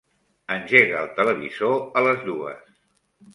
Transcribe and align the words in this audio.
Engega 0.53 0.97
el 1.05 1.11
televisor 1.19 1.77
a 2.01 2.03
les 2.09 2.25
dues. 2.31 2.75